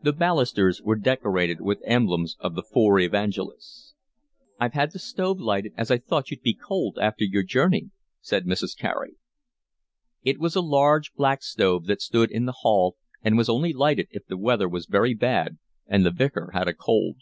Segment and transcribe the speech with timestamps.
[0.00, 3.92] The balusters were decorated with emblems of the Four Evangelists.
[4.58, 7.90] "I've had the stove lighted as I thought you'd be cold after your journey,"
[8.22, 8.74] said Mrs.
[8.74, 9.16] Carey.
[10.22, 14.08] It was a large black stove that stood in the hall and was only lighted
[14.10, 17.18] if the weather was very bad and the Vicar had a cold.